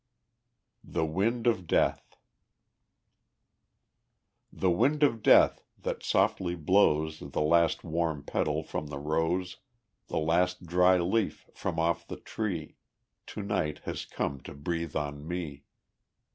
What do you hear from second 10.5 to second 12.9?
dry leaf from off the tree,